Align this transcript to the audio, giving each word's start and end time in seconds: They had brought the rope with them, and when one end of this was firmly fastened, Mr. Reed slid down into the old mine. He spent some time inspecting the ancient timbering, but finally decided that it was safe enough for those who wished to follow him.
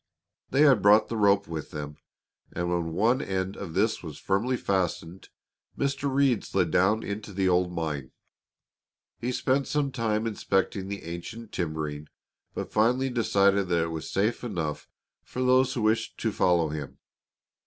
They 0.49 0.61
had 0.63 0.81
brought 0.81 1.09
the 1.09 1.15
rope 1.15 1.47
with 1.47 1.69
them, 1.69 1.95
and 2.51 2.71
when 2.71 2.93
one 2.93 3.21
end 3.21 3.55
of 3.55 3.75
this 3.75 4.01
was 4.01 4.17
firmly 4.17 4.57
fastened, 4.57 5.29
Mr. 5.77 6.11
Reed 6.11 6.43
slid 6.43 6.71
down 6.71 7.03
into 7.03 7.31
the 7.31 7.47
old 7.47 7.71
mine. 7.71 8.11
He 9.19 9.31
spent 9.31 9.67
some 9.67 9.91
time 9.91 10.25
inspecting 10.25 10.87
the 10.87 11.03
ancient 11.03 11.51
timbering, 11.51 12.07
but 12.55 12.71
finally 12.73 13.11
decided 13.11 13.67
that 13.69 13.83
it 13.83 13.91
was 13.91 14.09
safe 14.09 14.43
enough 14.43 14.89
for 15.21 15.43
those 15.43 15.75
who 15.75 15.83
wished 15.83 16.17
to 16.17 16.31
follow 16.31 16.69
him. 16.69 16.97